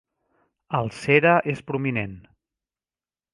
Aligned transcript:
El 0.79 0.89
cere 0.99 1.33
és 1.53 1.61
prominent. 1.69 2.17